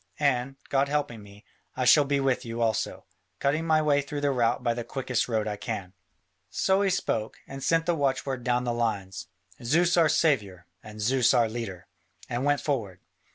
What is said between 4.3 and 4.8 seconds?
rout by